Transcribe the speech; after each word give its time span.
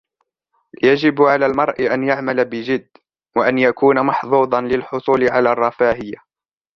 يجب 0.83 1.21
على 1.21 1.45
المرء 1.45 1.93
ان 1.93 2.03
يعمل 2.03 2.45
بجد 2.45 2.89
وان 3.35 3.57
يكون 3.57 4.05
محظوظا 4.05 4.61
للحصول 4.61 5.29
على 5.29 5.51
الرفاهية 5.51 6.17